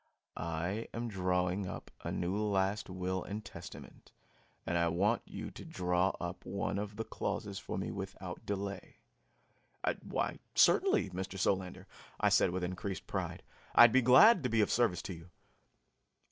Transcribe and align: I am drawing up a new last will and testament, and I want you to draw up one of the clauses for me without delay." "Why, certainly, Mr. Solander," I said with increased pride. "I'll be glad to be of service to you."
I 0.35 0.87
am 0.95 1.09
drawing 1.09 1.67
up 1.67 1.91
a 2.03 2.11
new 2.11 2.35
last 2.35 2.89
will 2.89 3.23
and 3.23 3.45
testament, 3.45 4.11
and 4.65 4.75
I 4.75 4.87
want 4.87 5.21
you 5.27 5.51
to 5.51 5.63
draw 5.63 6.09
up 6.19 6.43
one 6.43 6.79
of 6.79 6.95
the 6.95 7.03
clauses 7.03 7.59
for 7.59 7.77
me 7.77 7.91
without 7.91 8.43
delay." 8.43 8.95
"Why, 10.01 10.39
certainly, 10.55 11.11
Mr. 11.11 11.37
Solander," 11.37 11.85
I 12.19 12.29
said 12.29 12.49
with 12.49 12.63
increased 12.63 13.05
pride. 13.05 13.43
"I'll 13.75 13.89
be 13.89 14.01
glad 14.01 14.41
to 14.41 14.49
be 14.49 14.61
of 14.61 14.71
service 14.71 15.03
to 15.03 15.13
you." 15.13 15.29